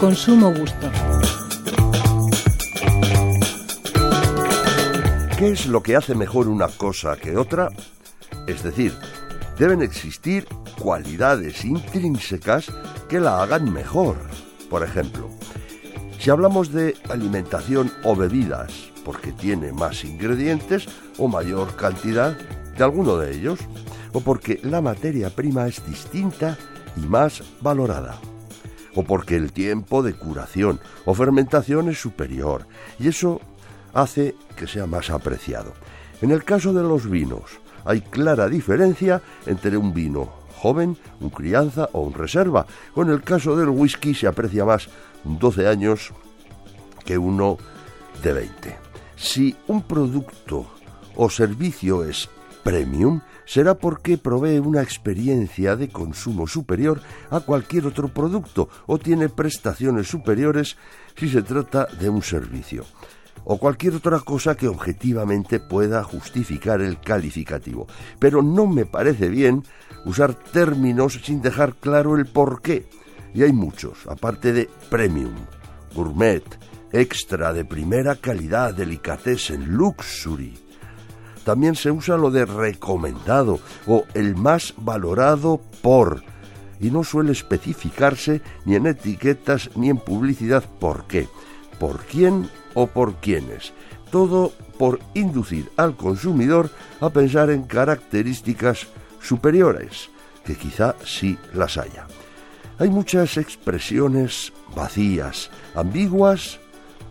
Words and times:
Consumo 0.00 0.52
Gusto. 0.52 0.90
¿Qué 5.38 5.52
es 5.52 5.66
lo 5.66 5.82
que 5.82 5.96
hace 5.96 6.14
mejor 6.14 6.48
una 6.48 6.68
cosa 6.68 7.16
que 7.16 7.36
otra? 7.36 7.68
Es 8.46 8.62
decir, 8.62 8.92
deben 9.58 9.82
existir 9.82 10.46
cualidades 10.80 11.64
intrínsecas 11.64 12.70
que 13.08 13.20
la 13.20 13.42
hagan 13.42 13.72
mejor. 13.72 14.16
Por 14.68 14.82
ejemplo, 14.82 15.30
si 16.18 16.30
hablamos 16.30 16.72
de 16.72 16.96
alimentación 17.08 17.92
o 18.04 18.16
bebidas, 18.16 18.72
porque 19.04 19.32
tiene 19.32 19.72
más 19.72 20.04
ingredientes 20.04 20.86
o 21.18 21.28
mayor 21.28 21.76
cantidad 21.76 22.36
de 22.76 22.84
alguno 22.84 23.16
de 23.16 23.34
ellos, 23.34 23.60
o 24.12 24.20
porque 24.20 24.60
la 24.62 24.80
materia 24.80 25.30
prima 25.30 25.66
es 25.66 25.84
distinta 25.86 26.56
y 26.96 27.00
más 27.00 27.42
valorada, 27.60 28.18
o 28.94 29.02
porque 29.02 29.36
el 29.36 29.52
tiempo 29.52 30.02
de 30.02 30.14
curación 30.14 30.80
o 31.04 31.14
fermentación 31.14 31.88
es 31.88 32.00
superior, 32.00 32.66
y 32.98 33.08
eso 33.08 33.40
hace 33.92 34.34
que 34.56 34.66
sea 34.66 34.86
más 34.86 35.10
apreciado. 35.10 35.72
En 36.22 36.30
el 36.30 36.44
caso 36.44 36.72
de 36.72 36.82
los 36.82 37.08
vinos, 37.08 37.60
hay 37.84 38.00
clara 38.00 38.48
diferencia 38.48 39.20
entre 39.46 39.76
un 39.76 39.92
vino 39.92 40.44
joven, 40.56 40.96
un 41.20 41.28
crianza 41.28 41.90
o 41.92 42.00
un 42.00 42.14
reserva, 42.14 42.66
o 42.94 43.02
en 43.02 43.10
el 43.10 43.22
caso 43.22 43.56
del 43.56 43.68
whisky 43.68 44.14
se 44.14 44.26
aprecia 44.26 44.64
más 44.64 44.88
un 45.24 45.38
12 45.38 45.68
años 45.68 46.12
que 47.04 47.18
uno 47.18 47.58
de 48.22 48.32
20. 48.32 48.76
Si 49.16 49.54
un 49.66 49.82
producto 49.82 50.66
o 51.16 51.28
servicio 51.28 52.04
es 52.04 52.30
premium, 52.64 53.20
será 53.44 53.74
porque 53.74 54.18
provee 54.18 54.58
una 54.58 54.82
experiencia 54.82 55.76
de 55.76 55.88
consumo 55.88 56.46
superior 56.46 57.00
a 57.30 57.40
cualquier 57.40 57.86
otro 57.86 58.08
producto 58.08 58.68
o 58.86 58.98
tiene 58.98 59.28
prestaciones 59.28 60.08
superiores 60.08 60.76
si 61.16 61.28
se 61.28 61.42
trata 61.42 61.86
de 61.86 62.08
un 62.08 62.22
servicio 62.22 62.84
o 63.44 63.58
cualquier 63.58 63.94
otra 63.94 64.20
cosa 64.20 64.56
que 64.56 64.68
objetivamente 64.68 65.60
pueda 65.60 66.02
justificar 66.02 66.80
el 66.80 66.98
calificativo. 67.00 67.86
Pero 68.18 68.42
no 68.42 68.66
me 68.66 68.86
parece 68.86 69.28
bien 69.28 69.62
usar 70.06 70.34
términos 70.34 71.20
sin 71.22 71.42
dejar 71.42 71.74
claro 71.74 72.16
el 72.16 72.26
por 72.26 72.62
qué. 72.62 72.86
Y 73.34 73.42
hay 73.42 73.52
muchos, 73.52 74.06
aparte 74.08 74.52
de 74.52 74.70
premium, 74.88 75.34
gourmet, 75.94 76.44
extra 76.92 77.52
de 77.52 77.64
primera 77.64 78.16
calidad, 78.16 78.72
delicatessen, 78.72 79.74
luxury. 79.74 80.63
También 81.44 81.74
se 81.74 81.90
usa 81.90 82.16
lo 82.16 82.30
de 82.30 82.46
recomendado 82.46 83.60
o 83.86 84.04
el 84.14 84.34
más 84.34 84.74
valorado 84.78 85.60
por, 85.82 86.22
y 86.80 86.90
no 86.90 87.04
suele 87.04 87.32
especificarse 87.32 88.40
ni 88.64 88.76
en 88.76 88.86
etiquetas 88.86 89.70
ni 89.76 89.90
en 89.90 89.98
publicidad 89.98 90.64
por 90.80 91.06
qué, 91.06 91.28
por 91.78 92.00
quién 92.04 92.48
o 92.74 92.86
por 92.86 93.16
quiénes. 93.16 93.72
Todo 94.10 94.52
por 94.78 95.00
inducir 95.14 95.70
al 95.76 95.96
consumidor 95.96 96.70
a 97.00 97.10
pensar 97.10 97.50
en 97.50 97.64
características 97.64 98.86
superiores, 99.20 100.10
que 100.44 100.56
quizá 100.56 100.94
sí 101.04 101.38
las 101.52 101.76
haya. 101.76 102.06
Hay 102.78 102.90
muchas 102.90 103.36
expresiones 103.36 104.52
vacías, 104.74 105.50
ambiguas 105.74 106.58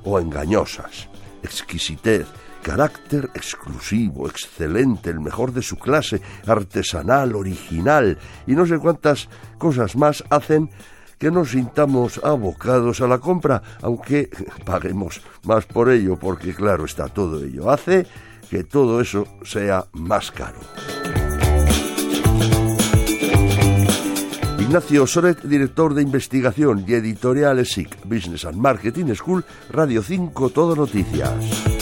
o 0.04 0.20
engañosas. 0.20 1.08
Exquisitez, 1.42 2.28
carácter 2.64 3.30
exclusivo, 3.36 4.28
excelente, 4.28 5.12
el 5.12 5.20
mejor 5.20 5.54
de 5.54 5.62
su 5.62 5.78
clase, 5.78 6.22
artesanal, 6.48 7.36
original 7.36 8.18
y 8.48 8.54
no 8.54 8.66
sé 8.66 8.80
cuántas 8.80 9.30
cosas 9.60 9.96
más 9.96 10.24
hacen 10.30 10.72
que 11.20 11.30
nos 11.30 11.52
sintamos 11.52 12.20
abocados 12.24 13.02
a 13.02 13.08
la 13.08 13.20
compra, 13.20 13.62
aunque 13.82 14.30
paguemos 14.66 15.22
más 15.44 15.66
por 15.66 15.92
ello, 15.92 16.18
porque 16.18 16.54
claro 16.54 16.86
está 16.86 17.08
todo 17.08 17.44
ello. 17.44 17.70
Hace 17.70 18.08
que 18.50 18.64
todo 18.64 19.00
eso 19.00 19.28
sea 19.44 19.86
más 19.94 20.32
caro. 20.32 20.60
Ignacio 24.60 25.06
Soret, 25.06 25.44
director 25.44 25.94
de 25.94 26.02
investigación 26.02 26.84
y 26.88 26.94
editorial 26.94 27.64
SIC, 27.66 28.06
Business 28.06 28.46
and 28.46 28.58
Marketing 28.58 29.14
School, 29.14 29.46
Radio 29.70 30.02
5, 30.02 30.50
Todo 30.50 30.76
Noticias. 30.76 31.73